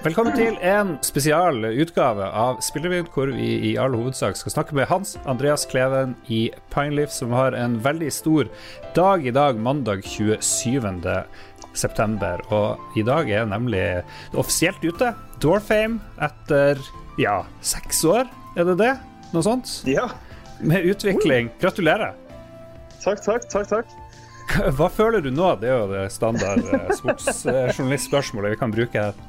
Velkommen 0.00 0.32
til 0.32 0.54
en 0.64 0.94
spesial 1.04 1.58
utgave 1.76 2.24
av 2.24 2.62
Spillrevyen, 2.64 3.04
hvor 3.12 3.28
vi 3.36 3.50
i 3.68 3.72
all 3.76 3.92
hovedsak 3.92 4.38
skal 4.38 4.54
snakke 4.54 4.76
med 4.78 4.88
Hans 4.88 5.18
Andreas 5.28 5.66
Kleven 5.68 6.14
i 6.32 6.46
Pineleaf, 6.72 7.12
som 7.12 7.34
har 7.36 7.52
en 7.52 7.74
veldig 7.84 8.08
stor 8.08 8.48
dag 8.96 9.28
i 9.28 9.34
dag, 9.36 9.60
mandag 9.60 10.00
27. 10.08 10.88
september. 11.76 12.40
Og 12.48 12.96
i 12.96 13.04
dag 13.04 13.28
er 13.28 13.44
nemlig 13.52 13.84
offisielt 14.32 14.80
ute. 14.80 15.12
Dwarfame 15.44 16.00
etter 16.24 16.80
ja, 17.20 17.42
seks 17.60 18.00
år, 18.08 18.24
er 18.56 18.72
det 18.72 18.80
det? 18.80 18.94
Noe 19.34 19.44
sånt? 19.44 19.82
Ja. 19.84 20.08
Med 20.64 20.88
utvikling. 20.94 21.52
Gratulerer. 21.60 22.16
Takk, 23.04 23.20
takk, 23.20 23.50
takk. 23.52 23.68
takk. 23.68 23.98
Hva 24.80 24.88
føler 24.88 25.20
du 25.20 25.28
nå? 25.28 25.58
Det 25.60 25.68
er 25.68 25.76
jo 25.76 25.90
det 25.92 26.06
standard 26.16 26.64
eh, 26.72 26.88
sportsjournalistspørsmålet 27.02 28.56
vi 28.56 28.64
kan 28.64 28.72
bruke 28.72 29.10
her. 29.10 29.26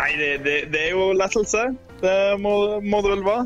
Nei, 0.00 0.16
det, 0.16 0.38
det, 0.44 0.64
det, 0.72 0.80
er 0.86 0.90
jo 0.96 1.12
lettelse. 1.12 1.76
Det 2.00 2.36
må, 2.40 2.80
må, 2.80 3.02
det 3.04 3.10
vel 3.12 3.24
være. 3.26 3.44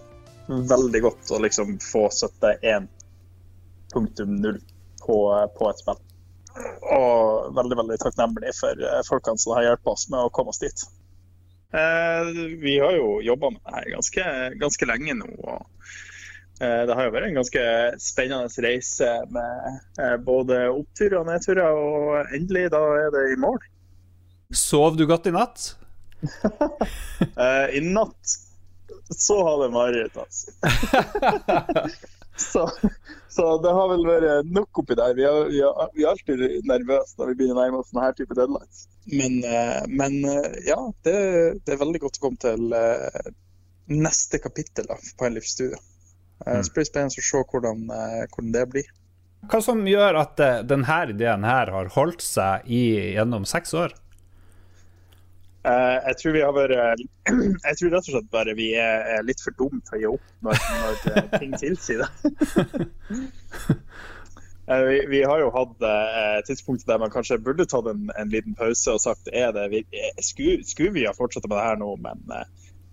Veldig 0.70 1.00
godt 1.02 1.30
å 1.34 1.40
liksom 1.42 1.78
få 1.82 2.06
71.0 2.14 4.60
på, 5.02 5.16
på 5.58 5.70
et 5.70 5.78
spill. 5.82 6.00
Og 6.94 7.50
veldig 7.56 7.76
veldig 7.80 7.98
takknemlig 7.98 8.52
for 8.54 8.78
eh, 8.78 9.02
folkene 9.08 9.38
som 9.42 9.56
har 9.56 9.64
hjulpet 9.66 9.92
oss 9.96 10.04
med 10.12 10.20
å 10.22 10.32
komme 10.34 10.50
oss 10.54 10.62
dit. 10.62 10.78
Eh, 11.74 12.22
vi 12.62 12.74
har 12.78 12.92
jo 12.94 13.18
jobba 13.26 13.46
med 13.50 13.60
det 13.64 13.72
her 13.74 13.86
ganske, 13.96 14.22
ganske 14.62 14.84
lenge 14.92 15.14
nå. 15.18 15.28
og 15.42 15.58
Eh, 16.62 16.82
det 16.86 16.94
har 16.94 17.08
jo 17.08 17.14
vært 17.14 17.28
en 17.28 17.38
ganske 17.40 17.62
spennende 18.02 18.62
reise 18.62 19.08
med 19.34 19.78
eh, 19.98 20.16
både 20.22 20.68
oppturer 20.70 21.18
og 21.20 21.26
nedturer, 21.26 21.74
og 21.74 22.34
endelig, 22.36 22.68
da 22.74 22.82
er 23.00 23.10
det 23.14 23.24
i 23.32 23.40
mål. 23.42 23.58
Sov 24.54 24.98
du 24.98 25.06
godt 25.10 25.26
i 25.26 25.34
natt? 25.34 25.72
Eh, 27.44 27.76
I 27.78 27.80
natt 27.84 28.34
så 29.14 29.36
hadde 29.46 29.66
jeg 29.66 29.74
mareritt, 29.74 30.16
altså. 30.18 30.52
så, 32.52 32.64
så, 33.28 33.46
det 33.62 33.72
har 33.76 33.90
vel 33.90 34.04
vært 34.06 34.50
nok 34.50 34.80
oppi 34.82 34.96
der. 34.98 35.14
Vi 35.16 35.26
er, 35.28 35.38
vi 35.50 35.60
er, 35.64 35.88
vi 35.94 36.04
er 36.04 36.10
alltid 36.12 36.42
nervøse 36.68 37.18
når 37.18 37.30
vi 37.30 37.36
begynner 37.38 37.58
å 37.58 37.62
nærme 37.62 37.80
oss 37.82 37.92
denne 37.92 38.10
type 38.18 38.36
deadlines. 38.38 38.84
Men, 39.12 39.40
men 39.92 40.18
ja, 40.64 40.78
det, 41.04 41.16
det, 41.60 41.74
er 41.74 41.80
veldig 41.82 42.00
godt 42.06 42.20
å 42.20 42.24
komme 42.24 42.40
til 42.40 42.76
neste 43.92 44.40
kapittel 44.42 44.88
da, 44.88 44.96
på 44.96 45.28
en 45.28 45.36
livsstudie. 45.36 45.80
Mm. 46.46 46.62
Så 46.64 46.76
blir 46.76 46.88
spennende 46.88 47.24
å 47.24 47.26
se 47.28 47.42
hvordan, 47.42 47.84
hvordan, 47.88 48.54
det 48.56 48.64
blir. 48.72 48.88
Hva 49.50 49.60
som 49.64 49.84
gjør 49.88 50.22
at 50.22 50.40
denne 50.70 51.02
ideen 51.12 51.44
her 51.44 51.72
har 51.76 51.92
holdt 51.98 52.24
seg 52.24 52.64
i, 52.72 52.86
gjennom 53.18 53.44
seks 53.48 53.76
år? 53.76 53.94
Uh, 55.64 55.96
jeg 56.10 56.16
tror 56.20 56.34
vi 56.34 56.40
har 56.44 56.52
vært 56.52 57.00
Jeg 57.68 57.76
tror 57.78 57.94
rett 57.94 58.08
og 58.10 58.10
slett 58.10 58.26
bare 58.34 58.52
vi 58.58 58.66
er, 58.76 59.22
litt 59.24 59.40
for 59.40 59.56
dumme 59.56 59.80
til 59.86 59.96
å 59.96 60.00
gi 60.02 60.10
opp 60.10 60.26
når, 60.44 60.58
når 60.82 60.98
ting 61.38 61.54
tilsier 61.56 62.02
det. 62.02 62.10
vi, 64.90 64.98
vi, 65.08 65.22
har 65.24 65.40
jo 65.40 65.48
hatt 65.54 65.86
uh, 65.88 66.42
tidspunkter 66.44 66.92
der 66.92 67.00
man 67.00 67.14
kanskje 67.14 67.40
burde 67.40 67.64
tatt 67.70 67.88
en, 67.88 68.12
en 68.12 68.34
liten 68.34 68.58
pause 68.58 68.92
og 68.92 69.00
sagt 69.06 69.32
er 69.32 69.56
det, 69.56 69.70
vi, 69.72 69.82
skulle, 70.20 70.60
skulle 70.68 70.92
vi 70.98 71.08
ha 71.08 71.16
fortsatt 71.16 71.48
med 71.48 71.56
det 71.56 71.64
her 71.70 71.80
nå, 71.80 71.90
men, 72.04 72.22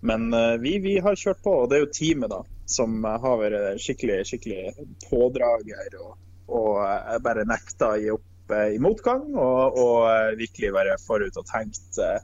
men 0.00 0.40
vi, 0.64 0.78
vi, 0.80 0.96
har 1.04 1.18
kjørt 1.18 1.44
på. 1.44 1.52
Og 1.52 1.68
det 1.68 1.76
er 1.76 1.84
jo 1.84 1.92
teamet 1.92 2.32
da, 2.32 2.40
som 2.72 3.04
har 3.04 3.40
vært 3.44 3.84
skikkelig, 3.84 4.22
skikkelig 4.32 4.88
pådrager 5.10 6.00
og, 6.00 6.16
og 6.48 7.20
bare 7.24 7.44
nekta 7.48 7.92
å 7.92 8.00
gi 8.00 8.12
opp 8.16 8.56
eh, 8.56 8.74
i 8.76 8.80
motgang. 8.82 9.28
Og, 9.36 9.78
og 9.84 9.96
eh, 10.08 10.36
virkelig 10.40 10.72
være 10.80 10.98
forut 11.04 11.36
og 11.36 11.48
tenkt 11.52 12.00
eh, 12.00 12.20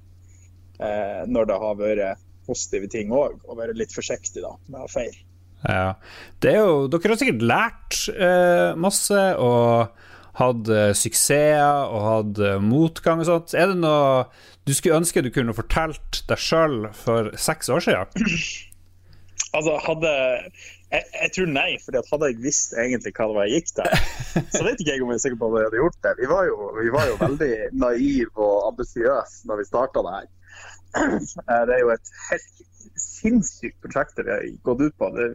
når 0.78 1.48
det 1.50 1.56
har 1.58 1.78
vært 1.78 2.20
positive 2.48 2.88
ting 2.92 3.10
òg, 3.14 3.40
og 3.44 3.58
være 3.60 3.76
litt 3.76 3.94
forsiktig 3.94 4.44
da, 4.44 4.54
med 4.72 4.84
å 4.86 4.90
feire. 4.90 5.24
Ja. 5.66 5.96
Det 6.42 6.54
jo, 6.54 6.86
dere 6.90 7.12
har 7.12 7.20
sikkert 7.20 7.48
lært 7.50 8.04
eh, 8.14 8.78
masse 8.78 9.24
og 9.42 10.04
hatt 10.38 10.70
eh, 10.70 10.92
suksesser 10.94 11.90
og 11.90 12.06
hatt 12.06 12.40
eh, 12.46 12.60
motgang 12.62 13.24
og 13.24 13.28
sånt. 13.28 13.56
Er 13.58 13.72
det 13.72 13.80
noe 13.82 14.28
du 14.68 14.74
skulle 14.76 15.00
ønske 15.00 15.24
du 15.24 15.32
kunne 15.34 15.56
fortalt 15.56 16.22
deg 16.28 16.40
sjøl 16.40 16.80
for 16.96 17.32
seks 17.40 17.72
år 17.74 17.86
siden? 17.88 18.16
Altså, 19.56 19.78
hadde 19.80 20.10
jeg, 20.12 21.04
jeg, 21.08 21.28
tror 21.32 21.46
nei, 21.48 21.70
for 21.80 21.96
hadde 21.96 22.26
jeg 22.28 22.36
visst 22.42 22.74
egentlig 22.76 23.14
hva 23.16 23.28
det 23.30 23.36
var 23.38 23.46
jeg 23.48 23.62
gikk 23.62 23.70
til, 23.78 24.02
så 24.52 24.60
vet 24.66 24.82
ikke 24.82 24.92
jeg 24.92 25.04
om 25.06 25.12
jeg 25.14 25.16
er 25.16 25.22
sikker 25.22 25.38
på 25.40 25.48
at 25.48 25.54
jeg 25.56 25.68
hadde 25.70 25.80
gjort 25.80 25.96
det. 26.04 26.12
Vi 26.18 26.28
var 26.28 26.42
jo, 26.50 26.56
vi 26.76 26.92
var 26.92 27.06
jo 27.08 27.14
veldig 27.22 27.48
naive 27.80 28.44
og 28.44 28.66
ambisiøse 28.68 29.48
når 29.48 29.62
vi 29.62 29.66
starta 29.70 30.04
det 30.04 30.12
her. 30.18 30.28
Eh, 30.98 31.62
det 31.68 31.74
er 31.76 31.82
jo 31.82 31.92
et 31.92 32.12
helt 32.30 32.62
sinnssykt 32.98 33.76
prosjekt 33.84 34.20
vi 34.20 34.30
har 34.32 34.46
gått 34.66 34.80
ut 34.82 34.96
på. 34.98 35.10
Det, 35.14 35.26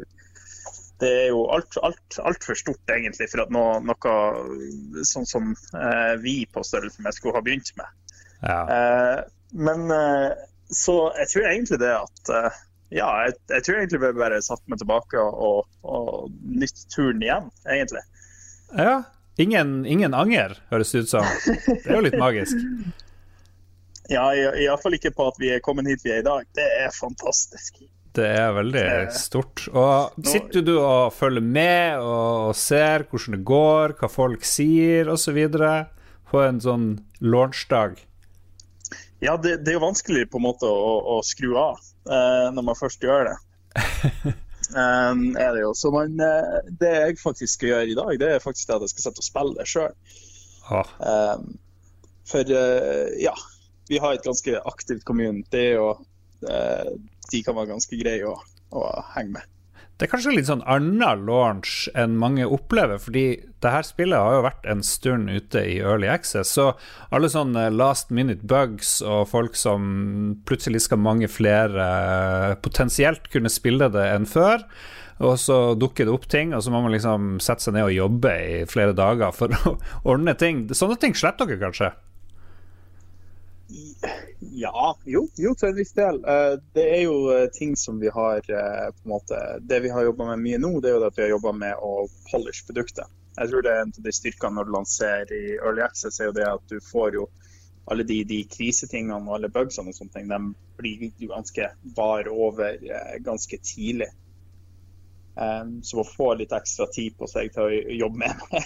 det 1.03 1.11
er 1.25 1.29
jo 1.33 1.45
altfor 1.53 1.89
alt, 1.89 2.17
alt 2.23 2.47
for 2.47 2.59
stort 2.59 2.93
egentlig 2.95 3.29
for 3.31 3.43
at 3.43 3.53
noe, 3.53 3.77
noe 3.85 5.05
sånn 5.07 5.27
som 5.29 5.53
eh, 5.53 6.15
vi 6.23 6.43
på 6.49 6.65
størrelse 6.65 7.03
med 7.05 7.15
skulle 7.15 7.37
ha 7.37 7.45
begynt 7.45 7.73
med. 7.79 8.19
Ja. 8.43 8.59
Eh, 8.75 9.19
men 9.53 9.87
eh, 9.93 10.29
så 10.73 10.97
jeg 11.19 11.31
tror 11.31 11.49
egentlig 11.49 11.79
det 11.83 11.93
at 11.95 12.33
eh, 12.33 12.61
ja, 12.93 13.09
jeg, 13.25 13.37
jeg, 13.49 13.65
tror 13.65 13.79
egentlig 13.79 14.01
vi 14.03 14.13
bare 14.19 14.41
satte 14.45 14.69
meg 14.69 14.81
tilbake 14.81 15.21
og, 15.21 15.33
og, 15.33 15.69
og 15.81 16.57
nytt 16.61 16.85
turen 16.93 17.23
igjen, 17.25 17.49
egentlig. 17.65 18.03
Ja. 18.77 19.03
Ingen, 19.41 19.79
ingen 19.89 20.13
anger, 20.13 20.59
høres 20.69 20.91
det 20.93 21.07
ut 21.07 21.09
som. 21.09 21.25
Det 21.65 21.87
er 21.87 21.95
jo 21.95 22.03
litt 22.05 22.19
magisk. 22.21 22.59
ja, 24.11 24.23
iallfall 24.35 24.97
ikke 24.97 25.13
på 25.15 25.27
at 25.31 25.37
vi 25.39 25.53
er 25.53 25.63
kommet 25.63 25.87
hit 25.87 26.03
vi 26.03 26.11
er 26.15 26.23
i 26.23 26.25
dag. 26.25 26.47
Det 26.55 26.65
er 26.83 26.91
fantastisk. 26.95 27.83
Det 28.13 28.27
er 28.29 28.51
veldig 28.53 28.85
stort. 29.17 29.63
Og 29.73 30.25
Sitter 30.27 30.61
du 30.61 30.75
og 30.77 31.13
følger 31.15 31.41
med 31.41 32.03
og 32.03 32.51
ser 32.57 33.07
hvordan 33.09 33.39
det 33.39 33.45
går, 33.47 33.95
hva 33.97 34.09
folk 34.11 34.45
sier 34.45 35.09
osv. 35.09 35.39
på 36.29 36.43
en 36.43 36.59
sånn 36.61 36.87
launchdag? 37.25 37.97
Ja, 39.23 39.37
det, 39.37 39.63
det, 39.63 39.71
er 39.71 39.79
jo 39.79 39.85
vanskelig 39.85 40.27
på 40.29 40.37
en 40.37 40.45
måte 40.45 40.67
å, 40.67 40.93
å 41.15 41.21
skru 41.25 41.55
av 41.55 41.79
uh, 42.09 42.51
når 42.53 42.65
man 42.67 42.77
først 42.77 43.05
gjør 43.05 43.31
det. 43.31 43.37
um, 44.75 45.31
er 45.45 45.55
det 45.55 45.63
jo. 45.63 45.71
Så 45.79 45.93
man, 45.95 46.19
uh, 46.19 46.59
det 46.81 46.91
jeg 46.91 47.21
faktisk 47.21 47.55
skal 47.55 47.71
gjøre 47.71 47.93
i 47.93 47.97
dag, 47.97 48.13
det 48.19 48.29
er 48.35 48.43
faktisk 48.43 48.75
at 48.75 48.83
jeg 48.83 48.93
skal 48.93 49.07
sette 49.07 49.23
og 49.23 49.29
spille 49.29 49.57
det 49.57 49.69
sjøl. 49.71 49.95
Ah. 50.69 50.91
Um, 50.99 51.55
for 52.29 52.51
uh, 52.51 53.09
ja, 53.21 53.33
vi 53.89 53.99
har 54.01 54.15
et 54.15 54.25
ganske 54.25 54.59
aktivt 54.69 55.05
community, 55.07 55.73
og 55.79 56.03
de 56.43 57.39
kan 57.45 57.55
være 57.55 57.71
ganske 57.71 57.97
greie 57.99 58.27
å, 58.27 58.35
å 58.75 58.87
henge 59.15 59.37
med. 59.37 59.49
Det 59.93 60.07
er 60.07 60.09
kanskje 60.09 60.31
litt 60.33 60.47
sånn 60.49 60.63
annen 60.65 61.21
launch 61.27 61.85
enn 61.95 62.15
mange 62.17 62.47
opplever, 62.49 62.97
fordi 62.99 63.25
det 63.61 63.71
her 63.71 63.85
spillet 63.85 64.17
har 64.17 64.39
jo 64.39 64.45
vært 64.47 64.65
en 64.73 64.81
stund 64.83 65.29
ute 65.29 65.61
i 65.69 65.75
Early 65.79 66.09
Access, 66.09 66.55
så 66.57 66.71
alle 67.13 67.29
sånne 67.29 67.67
last 67.71 68.09
minute 68.09 68.43
bugs 68.49 68.97
og 69.05 69.29
folk 69.29 69.55
som 69.55 69.85
plutselig 70.49 70.81
skal 70.87 70.99
mange 70.99 71.29
flere 71.29 71.85
eh, 71.85 72.55
potensielt 72.65 73.29
kunne 73.31 73.53
spille 73.53 73.91
det 73.93 74.07
enn 74.15 74.25
før, 74.27 74.65
og 75.23 75.37
så 75.39 75.59
dukker 75.77 76.09
det 76.09 76.15
opp 76.17 76.25
ting, 76.27 76.55
og 76.57 76.65
så 76.65 76.73
må 76.73 76.81
man 76.83 76.95
liksom 76.95 77.37
sette 77.43 77.67
seg 77.67 77.77
ned 77.77 77.91
og 77.91 77.95
jobbe 77.95 78.33
i 78.33 78.57
flere 78.67 78.97
dager 78.97 79.31
for 79.35 79.53
å 79.69 79.77
ordne 80.09 80.33
ting. 80.35 80.65
Sånne 80.73 80.97
ting 80.99 81.13
slipper 81.15 81.47
dere 81.47 81.61
kanskje? 81.67 81.93
Ja, 84.39 84.97
jo, 85.05 85.27
jo, 85.35 85.55
til 85.55 85.69
en 85.69 85.77
viss 85.77 85.93
del. 85.97 86.19
Eh, 86.29 86.55
det 86.75 86.83
er 86.95 87.01
jo 87.07 87.15
eh, 87.33 87.47
ting 87.53 87.75
som 87.79 87.99
vi 88.01 88.11
har 88.13 88.37
eh, 88.37 88.89
på 88.93 89.05
en 89.05 89.13
måte, 89.15 89.39
Det 89.61 89.79
vi 89.85 89.89
har 89.89 90.05
jobba 90.05 90.27
med 90.33 90.43
mye 90.43 90.59
nå, 90.61 90.75
det 90.81 90.91
er 90.91 90.97
jo 90.97 91.07
at 91.07 91.17
vi 91.17 91.25
har 91.25 91.33
jobba 91.33 91.53
med 91.57 91.81
å 91.81 91.93
polish 92.29 92.67
produktet. 92.67 93.09
Jeg 93.33 93.49
tror 93.49 93.65
det 93.65 93.71
er 93.73 93.81
en 93.81 93.93
av 93.97 94.05
de 94.05 94.13
styrkene 94.13 94.59
når 94.59 94.69
du 94.69 94.75
lanserer 94.75 95.33
i 95.33 95.55
Early 95.55 95.81
Access, 95.81 96.19
er 96.19 96.29
jo 96.29 96.37
det 96.37 96.45
at 96.45 96.67
du 96.69 96.77
får 96.85 97.17
jo 97.17 97.27
alle 97.89 98.05
de, 98.07 98.19
de 98.29 98.43
krisetingene 98.47 99.25
og 99.25 99.39
alle 99.39 99.49
bugsene 99.51 99.89
og 99.89 99.97
sånne 99.97 100.13
ting, 100.19 100.29
de 100.29 100.77
blir 100.77 101.07
jo 101.19 101.31
ganske 101.33 101.71
bar 101.97 102.29
over 102.31 102.77
ganske 103.25 103.57
tidlig. 103.59 104.07
Um, 105.33 105.79
så 105.81 106.03
å 106.03 106.05
få 106.05 106.29
litt 106.37 106.53
ekstra 106.53 106.85
tid 106.93 107.17
på 107.17 107.27
seg 107.27 107.49
til 107.55 107.65
å 107.65 107.97
jobbe 108.05 108.21
med 108.21 108.43
det. 108.53 108.61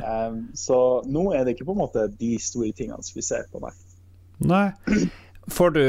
um, 0.00 0.40
så 0.66 0.78
nå 1.04 1.28
er 1.36 1.44
det 1.44 1.54
ikke 1.54 1.68
på 1.68 1.76
en 1.76 1.82
måte 1.84 2.08
de 2.08 2.32
store 2.40 2.72
tingene 2.72 3.04
som 3.04 3.20
vi 3.20 3.26
ser 3.26 3.44
på, 3.52 3.60
nei. 3.62 3.74
Nei. 4.38 4.70
Får 5.50 5.76
du 5.76 5.84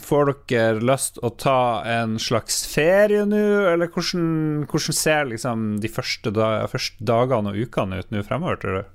Får 0.00 0.30
dere 0.48 0.80
lyst 0.80 1.18
å 1.26 1.28
ta 1.36 1.82
en 1.84 2.14
slags 2.22 2.62
ferie 2.70 3.26
nå, 3.28 3.40
eller 3.68 3.90
hvordan, 3.92 4.62
hvordan 4.70 4.96
ser 4.96 5.26
liksom 5.28 5.64
de 5.82 5.90
første, 5.90 6.30
dag, 6.32 6.68
første, 6.72 7.02
dagene 7.04 7.50
og 7.50 7.66
ukene 7.66 7.98
ut 8.00 8.14
nå 8.14 8.22
fremover, 8.24 8.60
tror 8.62 8.78
du? 8.78 8.92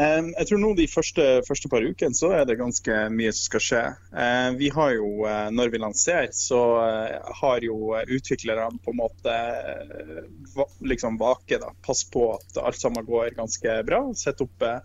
Um, 0.00 0.30
jeg 0.38 0.46
tror 0.48 0.60
nå 0.62 0.70
de 0.78 0.86
første, 0.88 1.24
første, 1.44 1.68
par 1.68 1.84
ukene 1.84 2.16
så 2.16 2.30
er 2.38 2.46
det 2.48 2.60
ganske 2.60 2.94
mye 3.12 3.32
som 3.34 3.48
skal 3.48 3.64
skje. 3.66 3.82
Uh, 4.14 4.48
vi 4.56 4.70
har 4.72 4.94
jo, 4.94 5.08
uh, 5.26 5.50
Når 5.52 5.74
vi 5.74 5.82
lanserer, 5.82 6.30
så 6.32 6.60
uh, 6.78 7.34
har 7.42 7.66
jo 7.66 7.92
utviklerne 7.98 8.80
på 8.80 8.94
en 8.94 9.00
måte 9.02 9.36
va 10.54 10.68
liksom 10.86 11.18
vake. 11.20 11.58
da, 11.60 11.74
Pass 11.84 12.06
på 12.08 12.30
at 12.38 12.62
alt 12.62 12.80
sammen 12.80 13.04
går 13.04 13.34
ganske 13.36 13.76
bra. 13.84 14.04
Sett 14.16 14.40
oppe 14.40 14.78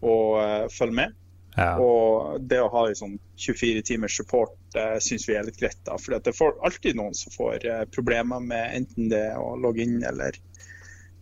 og 0.00 0.68
følg 0.72 0.96
med. 0.96 1.19
Ja. 1.56 1.74
Og 1.82 2.42
det 2.46 2.60
å 2.62 2.70
ha 2.72 2.84
sånn 2.94 3.16
24 3.40 3.82
timers 3.88 4.16
support 4.20 4.76
uh, 4.78 4.98
syns 5.02 5.26
vi 5.28 5.36
er 5.38 5.48
litt 5.48 5.58
greit. 5.60 5.80
da, 5.86 5.98
For 5.98 6.14
det 6.14 6.30
er 6.30 6.60
alltid 6.66 6.98
noen 6.98 7.16
som 7.18 7.34
får 7.34 7.66
eh, 7.66 7.86
problemer 7.90 8.42
med 8.44 8.76
enten 8.76 9.10
det 9.10 9.24
å 9.38 9.56
logge 9.58 9.82
inn 9.82 9.98
eller 10.06 10.38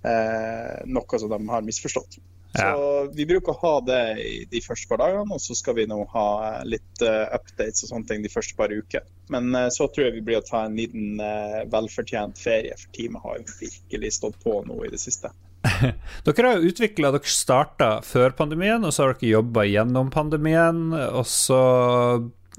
eh, 0.05 0.75
noe 0.85 1.21
som 1.21 1.33
de 1.33 1.41
har 1.49 1.65
misforstått. 1.65 2.21
Ja. 2.53 2.73
Så 2.73 3.11
vi 3.15 3.27
bruker 3.29 3.53
å 3.53 3.61
ha 3.61 3.73
det 3.85 4.03
i 4.25 4.37
de 4.51 4.61
første 4.65 4.89
par 4.89 5.03
dagene, 5.03 5.37
og 5.37 5.43
så 5.43 5.57
skal 5.57 5.77
vi 5.77 5.85
nå 5.89 5.99
ha 6.15 6.29
litt 6.65 7.03
uh, 7.05 7.29
updates 7.37 7.85
og 7.85 7.91
sånne 7.93 8.09
ting 8.09 8.25
de 8.25 8.33
første 8.33 8.57
par 8.57 8.73
uker. 8.73 9.05
Men 9.33 9.53
uh, 9.53 9.67
så 9.75 9.91
tror 9.93 10.09
jeg 10.09 10.17
vi 10.17 10.25
blir 10.31 10.41
å 10.41 10.47
ta 10.47 10.65
en 10.65 10.79
liten 10.79 11.21
uh, 11.21 11.61
velfortjent 11.69 12.41
ferie, 12.41 12.73
for 12.81 12.95
teamet 12.97 13.25
har 13.25 13.37
jo 13.43 13.59
virkelig 13.61 14.15
stått 14.17 14.41
på 14.43 14.63
nå 14.65 14.81
i 14.87 14.91
det 14.95 15.01
siste. 15.03 15.31
dere 16.25 16.51
har 16.51 16.61
jo 16.61 16.71
utvikla 16.71 17.11
Dere 17.15 17.31
starta 17.33 17.89
før 18.07 18.37
pandemien, 18.39 18.85
og 18.85 18.95
så 18.95 19.07
har 19.07 19.17
dere 19.17 19.35
jobba 19.39 19.67
gjennom 19.69 20.13
pandemien, 20.15 20.93
og 20.95 21.27
så 21.29 21.63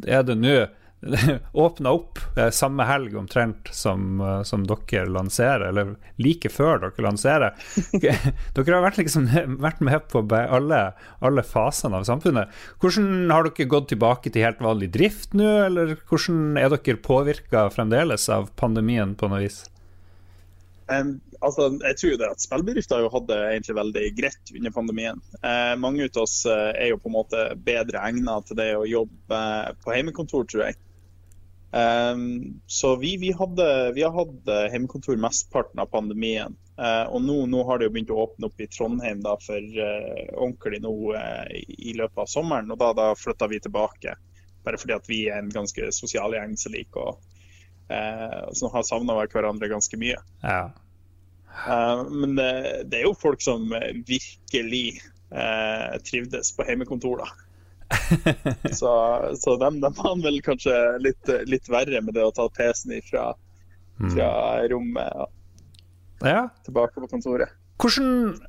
er 0.06 0.28
det 0.28 0.38
nå 0.40 0.60
åpna 1.51 1.92
opp 1.96 2.19
eh, 2.38 2.50
samme 2.51 2.84
helg 2.84 3.16
omtrent 3.18 3.69
som, 3.72 4.19
eh, 4.22 4.42
som, 4.44 4.66
dere 4.68 5.07
lanserer, 5.07 5.69
eller 5.69 5.94
like 6.19 6.51
før 6.51 6.81
dere 6.84 7.06
lanserer. 7.06 7.56
dere 8.04 8.75
har 8.75 8.84
vært, 8.84 9.00
liksom, 9.00 9.30
vært 9.63 9.80
med 9.86 10.10
på 10.12 10.25
alle, 10.40 10.81
alle, 11.24 11.46
fasene 11.48 12.01
av 12.01 12.07
samfunnet. 12.10 12.51
Hvordan 12.84 13.31
Har 13.31 13.48
dere 13.48 13.72
gått 13.72 13.92
tilbake 13.94 14.31
til 14.34 14.44
helt 14.44 14.63
vanlig 14.63 14.92
drift 14.96 15.36
nå, 15.38 15.50
eller 15.69 15.96
hvordan 16.10 16.60
er 16.60 16.72
dere 16.75 17.04
påvirka 17.04 17.69
fremdeles 17.74 18.28
av 18.34 18.51
pandemien 18.60 19.16
på 19.16 19.31
noe 19.31 19.46
vis? 19.48 19.63
Um, 20.89 21.19
altså, 21.45 21.68
jeg 21.83 21.97
tror 22.00 22.15
det 22.18 22.27
at 22.33 22.41
Spillbedrifter 22.41 22.97
har 22.97 23.06
jo 23.06 23.13
hatt 23.13 23.27
det 23.30 23.39
egentlig 23.51 23.75
veldig 23.77 24.06
greit 24.18 24.53
under 24.57 24.74
pandemien. 24.74 25.19
Eh, 25.45 25.74
mange 25.77 26.07
av 26.07 26.21
oss 26.24 26.41
eh, 26.50 26.69
er 26.74 26.89
jo 26.89 27.01
på 27.03 27.12
en 27.12 27.18
måte 27.19 27.44
bedre 27.62 28.01
egnet 28.07 28.47
til 28.50 28.57
det 28.57 28.71
å 28.77 28.88
jobbe 28.89 29.41
på 29.83 29.94
hjemmekontor, 29.94 30.47
tror 30.50 30.65
jeg. 30.65 30.80
Um, 31.69 32.62
så 32.65 32.95
vi, 32.97 33.13
vi, 33.21 33.30
hadde, 33.38 33.68
vi, 33.94 34.01
har 34.01 34.15
hatt 34.15 34.50
hjemmekontor 34.74 35.19
mesteparten 35.21 35.83
av 35.83 35.91
pandemien. 35.94 36.57
Uh, 36.80 37.06
og 37.13 37.21
nå, 37.21 37.44
nå, 37.51 37.62
har 37.68 37.77
det 37.77 37.89
jo 37.89 37.94
begynt 37.94 38.13
å 38.15 38.21
åpne 38.24 38.50
opp 38.50 38.63
i 38.63 38.69
Trondheim 38.71 39.21
da, 39.21 39.36
for 39.44 39.59
uh, 39.62 40.24
ordentlig 40.39 40.81
nå 40.81 40.94
uh, 41.13 41.45
i 41.53 41.94
løpet 42.00 42.24
av 42.25 42.31
sommeren. 42.31 42.74
Og 42.74 42.81
da, 42.81 42.95
da 42.97 43.12
flytta 43.19 43.51
vi 43.51 43.62
tilbake. 43.62 44.18
Bare 44.65 44.81
fordi 44.81 44.97
at 44.97 45.12
vi 45.12 45.27
er 45.30 45.44
en 45.44 45.53
ganske 45.53 45.91
sosial 45.94 46.33
gjeng 46.33 46.57
som 46.57 46.74
liker 46.74 47.12
å 47.12 47.19
Som 48.53 48.69
har 48.74 48.83
savna 48.86 49.15
hverandre 49.18 49.69
ganske 49.71 49.97
mye. 49.97 50.19
Ja. 50.44 50.69
men 52.12 52.36
det, 52.38 52.51
det, 52.91 53.00
er 53.00 53.07
jo 53.07 53.15
folk 53.18 53.41
som 53.41 53.65
virkelig 54.07 55.01
trivdes 56.06 56.51
på 56.53 56.68
hjemmekontor, 56.68 57.24
da. 57.24 57.31
så, 58.80 58.91
så 59.36 59.56
de, 59.57 59.80
dem 59.81 59.97
har 59.97 60.21
vel 60.24 60.39
kanskje 60.45 60.75
litt, 61.01 61.31
litt, 61.50 61.69
verre 61.69 62.01
med 62.06 62.13
det 62.18 62.25
å 62.25 62.33
ta 62.36 62.45
PC-en 62.53 62.97
ifra 63.00 63.31
mm. 64.00 64.12
fra 64.13 64.30
rommet 64.69 65.25
og 65.25 66.27
ja. 66.27 66.47
tilbake 66.65 67.01
på 67.01 67.09
kontoret. 67.09 67.53
Hvordan 67.80 68.39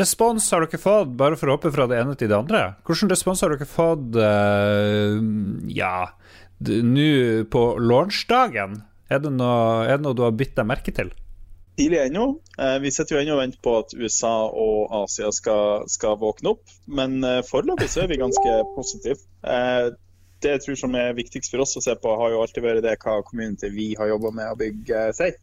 respons 0.00 0.46
har 0.54 0.64
dere 0.64 0.80
fått, 0.80 1.12
bare 1.18 1.38
for 1.38 1.50
å 1.50 1.56
hoppe 1.58 1.72
fra 1.74 1.86
det 1.90 2.00
ene 2.00 2.16
til 2.18 2.30
det 2.30 2.38
andre? 2.38 2.62
Hvordan 2.86 3.12
respons 3.12 3.42
har 3.44 3.54
dere 3.54 3.68
fått 3.68 4.16
uh, 4.16 5.18
ja, 5.74 5.94
nå 6.60 7.10
på 7.50 7.64
launchdagen? 7.80 8.82
Er 9.10 9.22
det, 9.24 9.32
noe, 9.34 9.88
er 9.88 9.96
det 9.96 10.06
noe 10.06 10.14
du 10.16 10.22
har 10.22 10.36
bitt 10.36 10.54
deg 10.58 10.68
merke 10.68 10.94
til? 10.94 11.10
tidlig 11.80 11.98
ennå. 11.98 12.40
Eh, 12.58 12.78
vi 12.82 12.92
sitter 12.92 13.16
jo 13.16 13.22
ennå 13.22 13.36
og 13.36 13.40
venter 13.40 13.60
på 13.64 13.74
at 13.80 13.94
USA 13.96 14.34
og 14.48 14.92
Asia 15.02 15.30
skal, 15.32 15.86
skal 15.88 16.18
våkne 16.20 16.54
opp. 16.54 16.72
Men 16.86 17.22
eh, 17.24 17.40
foreløpig 17.46 17.88
så 17.90 18.04
er 18.04 18.10
vi 18.10 18.20
ganske 18.20 18.56
positive. 18.76 19.20
Eh, 19.40 19.92
det 20.40 20.56
jeg 20.56 20.64
tror 20.64 20.80
som 20.82 20.96
er 20.96 21.16
viktigst 21.16 21.52
for 21.52 21.64
oss 21.64 21.76
å 21.76 21.84
se 21.84 21.94
på, 22.00 22.16
har 22.16 22.32
jo 22.32 22.42
alltid 22.42 22.64
vært 22.64 22.84
det 22.84 22.98
hva 23.02 23.20
community 23.24 23.72
vi 23.72 23.92
har 23.98 24.12
jobba 24.12 24.32
med 24.36 24.52
å 24.52 24.58
bygge 24.60 25.06
seg. 25.16 25.40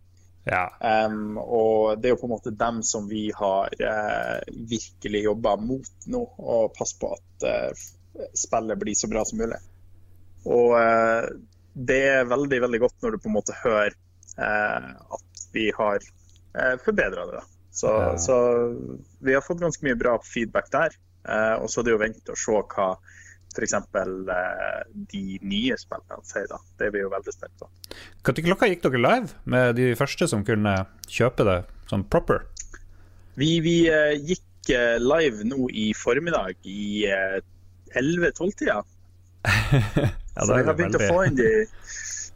Ja. 0.48 0.64
Um, 0.80 1.36
og 1.38 2.00
det 2.00 2.08
er 2.08 2.14
jo 2.16 2.22
på 2.22 2.30
en 2.30 2.32
måte 2.32 2.54
dem 2.56 2.80
som 2.88 3.10
vi 3.10 3.28
har 3.36 3.74
uh, 3.78 4.38
virkelig 4.72 5.26
jobba 5.26 5.58
mot 5.60 6.08
nå, 6.08 6.22
og 6.40 6.72
passe 6.78 6.96
på 7.02 7.12
at 7.14 7.46
uh, 7.46 7.88
spillet 8.32 8.80
blir 8.80 8.98
så 8.98 9.10
bra 9.12 9.26
som 9.28 9.44
mulig. 9.44 9.60
Og 10.46 10.78
eh, 10.80 11.30
det 11.88 12.02
er 12.12 12.30
veldig, 12.30 12.62
veldig 12.68 12.82
godt 12.86 13.04
når 13.04 13.16
du 13.16 13.24
på 13.24 13.32
en 13.32 13.38
måte 13.38 13.58
hører 13.64 13.96
at 14.38 15.40
vi 15.54 15.72
har 15.74 15.98
eh, 15.98 16.76
forbedra 16.84 17.26
det. 17.32 17.42
Så, 17.72 17.88
ja. 17.88 18.18
så, 18.18 18.38
vi 19.20 19.34
har 19.34 19.42
fått 19.42 19.62
ganske 19.62 19.86
mye 19.86 19.98
bra 19.98 20.18
feedback 20.26 20.72
der. 20.74 20.98
Eh, 21.28 21.56
og 21.62 21.70
så 21.70 21.82
er 21.82 21.88
det 21.88 21.94
jo 21.94 22.02
vent 22.02 22.32
og 22.34 22.40
se 22.42 22.60
hva 22.74 22.90
f.eks. 23.58 23.74
Eh, 23.74 24.82
de 25.14 25.24
nye 25.42 25.78
spillene 25.80 26.26
sier. 26.28 26.48
da. 26.52 26.60
Det 26.80 26.92
vi 26.94 27.04
jo 27.04 27.14
veldig 27.14 27.34
spent 27.34 27.56
på. 27.62 27.70
Når 28.28 28.44
klokka 28.50 28.70
gikk 28.72 28.86
dere 28.86 29.04
live 29.04 29.42
med 29.46 29.78
de 29.80 29.92
første 30.00 30.30
som 30.30 30.46
kunne 30.48 30.76
kjøpe 31.08 31.48
det 31.48 31.60
sånn 31.92 32.06
proper? 32.10 32.46
Vi, 33.38 33.58
vi 33.66 33.78
eh, 33.94 34.16
gikk 34.18 34.74
eh, 34.74 34.98
live 35.02 35.46
nå 35.48 35.70
i 35.70 35.92
formiddag 35.98 36.58
i 36.66 37.06
11-12-tida. 37.94 38.82
ja, 40.38 40.46
så 40.46 40.54
vi 40.54 40.70
har 40.70 40.78
begynt 40.78 40.96
veldig... 40.96 41.10
å 41.10 41.18
få 41.18 41.26
inn 41.28 41.42
de 41.42 41.52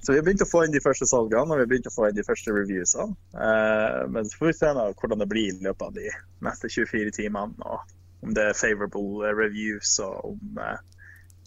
så 0.01 0.11
vi 0.11 0.17
har 0.17 0.25
begynt 0.25 0.41
å 0.41 0.49
få 0.49 0.63
inn 0.65 0.73
de 0.73 0.81
første 0.81 1.05
salgene 1.05 1.53
og 1.53 1.59
vi 1.59 1.65
har 1.65 1.69
begynt 1.69 1.89
å 1.91 1.93
få 1.93 2.07
inn 2.09 2.17
de 2.17 2.25
første 2.25 2.53
reviewsene. 2.55 3.13
Eh, 3.37 3.97
men 4.09 4.29
så 4.29 4.39
får 4.39 4.49
vi 4.49 4.53
se 4.57 4.71
hvordan 4.73 5.21
det 5.21 5.27
blir 5.29 5.51
i 5.51 5.65
løpet 5.67 5.83
av 5.87 5.97
de 5.99 6.07
neste 6.47 6.71
24 6.73 7.13
timene. 7.19 7.53
og 7.61 8.25
Om 8.25 8.33
det 8.37 8.47
er 8.49 8.57
favorable 8.57 9.27
eh, 9.27 9.35
reviews 9.37 9.93
og 10.01 10.31
om 10.31 10.57
eh, 10.57 10.79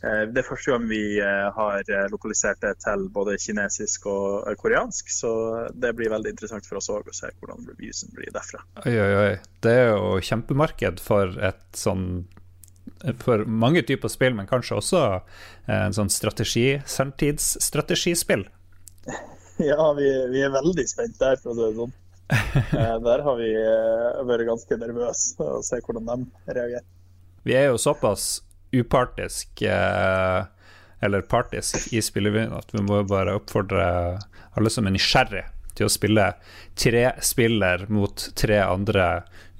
eh, 0.06 0.22
Det 0.30 0.44
er 0.44 0.46
første 0.46 0.70
gang 0.70 0.86
vi 0.86 1.02
eh, 1.18 1.48
har 1.56 1.90
lokalisert 2.14 2.62
det 2.62 2.76
til 2.86 3.08
både 3.16 3.34
kinesisk 3.42 4.06
og 4.12 4.46
koreansk. 4.62 5.10
Så 5.10 5.34
det 5.74 5.90
blir 5.98 6.14
veldig 6.14 6.36
interessant 6.36 6.70
for 6.70 6.78
oss 6.78 6.92
òg 6.94 7.10
å 7.10 7.16
se 7.16 7.34
hvordan 7.34 7.66
reviewsen 7.72 8.14
blir 8.14 8.30
derfra. 8.38 8.62
Oi, 8.86 8.94
oi, 8.94 9.12
oi. 9.24 9.34
Det 9.66 9.74
er 9.80 9.96
jo 9.96 10.14
kjempemarked 10.30 11.02
for 11.02 11.34
et 11.42 11.66
sånn 11.74 12.28
for 13.20 13.44
mange 13.44 13.82
typer 13.82 14.08
spill, 14.12 14.34
men 14.36 14.48
kanskje 14.48 14.78
også 14.78 15.02
eh, 15.10 15.84
en 15.86 15.96
sånn 15.96 16.12
strategi, 16.12 16.80
sanntidsstrategispill. 16.86 18.48
Ja, 19.62 19.84
vi, 19.94 20.08
vi, 20.32 20.40
er 20.42 20.48
veldig 20.50 20.82
spent 20.90 21.14
der, 21.20 21.36
for 21.38 21.52
å 21.52 21.54
si 21.54 21.62
det 21.62 21.76
sånn. 21.78 21.92
Eh, 22.74 22.94
der 23.04 23.20
har 23.22 23.36
vi 23.38 23.52
eh, 23.54 24.22
vært 24.26 24.48
ganske 24.48 24.78
nervøse 24.80 25.44
og 25.44 25.62
se 25.62 25.78
hvordan 25.84 26.08
de 26.08 26.54
reagerer. 26.56 26.86
Vi 27.46 27.54
er 27.54 27.68
jo 27.68 27.78
såpass 27.78 28.40
upartisk 28.74 29.62
eller 29.62 31.26
partisk 31.30 31.92
i 31.94 32.00
spillevyen 32.02 32.56
at 32.56 32.72
vi 32.74 32.82
må 32.82 33.02
bare 33.06 33.36
oppfordre 33.38 33.84
alle 34.56 34.72
som 34.72 34.88
er 34.88 34.96
nysgjerrige 34.96 35.44
til 35.76 35.86
å 35.86 35.92
spille 35.92 36.26
tre 36.80 37.04
spiller 37.22 37.84
mot 37.92 38.26
tre 38.40 38.58
andre 38.64 39.06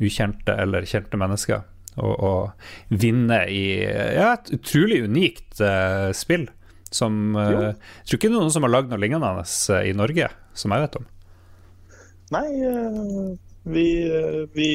ukjente 0.02 0.56
eller 0.64 0.88
kjente 0.88 1.20
mennesker 1.20 1.62
og, 2.00 2.14
og 2.14 2.98
vinne 3.02 3.40
i 3.50 3.64
ja, 3.84 4.34
et 4.34 4.52
utrolig 4.56 5.02
unikt 5.06 5.62
uh, 5.62 6.10
spill. 6.16 6.48
Som 6.94 7.34
uh, 7.34 7.72
Jeg 7.74 8.06
tror 8.06 8.18
ikke 8.18 8.28
det 8.28 8.36
er 8.36 8.38
noen 8.38 8.54
som 8.54 8.66
har 8.66 8.74
lagd 8.74 8.92
noe 8.92 9.02
lignende 9.02 9.32
uh, 9.42 9.80
i 9.82 9.94
Norge, 9.96 10.30
som 10.58 10.74
jeg 10.74 10.86
vet 10.86 11.00
om. 11.00 11.10
Nei, 12.34 12.46
vi, 13.68 13.84
vi 14.56 14.68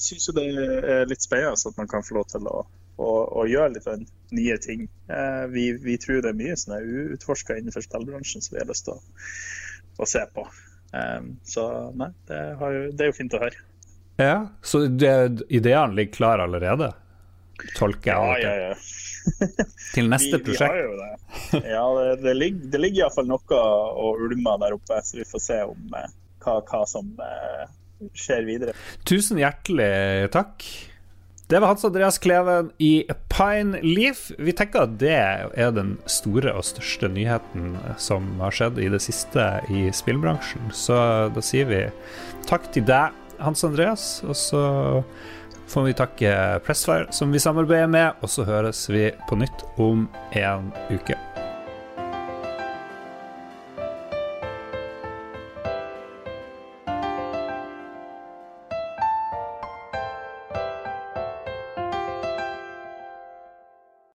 syns 0.00 0.28
jo 0.28 0.34
det 0.36 0.44
er 0.48 1.08
litt 1.10 1.24
spennende 1.26 1.58
at 1.58 1.80
man 1.80 1.90
kan 1.90 2.04
få 2.06 2.16
lov 2.16 2.28
til 2.30 2.46
å, 2.48 2.62
å, 3.02 3.08
å 3.42 3.44
gjøre 3.50 3.74
litt 3.74 4.12
nye 4.38 4.56
ting. 4.62 4.86
Vi, 5.52 5.64
vi, 5.82 5.98
tror 6.00 6.22
det 6.22 6.30
er 6.30 6.38
mye 6.38 6.56
som 6.56 6.76
er 6.78 6.86
uutforska 6.86 7.58
innenfor 7.58 7.84
spillbransjen 7.84 8.46
som 8.46 8.54
vi 8.54 8.62
har 8.62 8.70
lyst 8.70 8.86
til 8.88 8.96
å, 8.96 9.02
å 10.00 10.08
se 10.08 10.22
på. 10.32 10.46
Så 11.50 11.66
nei, 11.98 12.12
det, 12.30 12.40
har, 12.62 12.78
det 12.94 13.04
er 13.04 13.12
jo 13.12 13.18
fint 13.18 13.36
å 13.36 13.42
høre. 13.42 13.69
Ja, 14.20 14.48
Så 14.62 14.84
det, 14.86 15.12
ideene 15.48 15.96
ligger 15.96 16.12
klar 16.12 16.42
allerede? 16.44 16.92
Tolker 17.76 18.12
jeg 18.12 18.42
ja, 18.44 18.52
ja, 18.52 18.70
ja. 18.70 19.48
Til 19.94 20.08
neste 20.12 20.38
vi, 20.38 20.44
prosjekt? 20.44 20.60
Vi 20.60 20.68
har 20.68 20.84
jo 20.84 20.94
det. 21.00 21.64
Ja, 21.70 21.82
det, 21.96 22.22
det 22.24 22.36
ligger, 22.36 22.70
det 22.72 22.82
ligger 22.84 23.04
iallfall 23.04 23.28
noe 23.30 23.64
og 24.04 24.22
ulmer 24.26 24.60
der 24.62 24.76
oppe, 24.76 25.00
så 25.04 25.20
vi 25.20 25.26
får 25.28 25.44
se 25.44 25.58
om 25.68 25.98
eh, 25.98 26.14
hva, 26.44 26.60
hva, 26.68 26.84
som 26.88 27.10
eh, 27.24 27.66
skjer 28.16 28.46
videre. 28.48 28.76
Tusen 29.08 29.40
hjertelig 29.40 30.30
takk. 30.36 30.64
Det 31.50 31.58
var 31.58 31.72
Hans 31.72 31.84
Andreas 31.84 32.20
Kleven 32.22 32.68
i 32.78 33.04
Pine 33.28 33.80
Leaf. 33.82 34.28
Vi 34.38 34.52
tenker 34.54 34.84
at 34.86 34.92
det 35.00 35.16
er 35.18 35.72
den 35.74 35.96
store 36.06 36.52
og 36.54 36.62
største 36.68 37.10
nyheten 37.10 37.72
som 37.98 38.28
har 38.38 38.54
skjedd 38.54 38.78
i 38.78 38.86
det 38.92 39.00
siste 39.02 39.48
i 39.66 39.88
spillbransjen. 39.90 40.70
Så 40.70 40.94
da 41.34 41.42
sier 41.42 41.66
vi 41.66 41.80
takk 42.46 42.70
til 42.70 42.86
deg 42.86 43.19
hans 43.40 43.64
Andreas. 43.64 44.06
Og 44.26 44.36
så 44.36 44.62
får 45.70 45.86
vi 45.86 45.96
takke 45.98 46.36
Pressfire, 46.66 47.10
som 47.14 47.32
vi 47.32 47.42
samarbeider 47.42 47.90
med, 47.90 48.20
og 48.20 48.30
så 48.32 48.46
høres 48.48 48.88
vi 48.90 49.08
på 49.28 49.38
nytt 49.38 49.66
om 49.78 50.08
en 50.36 50.72
uke. 50.90 51.18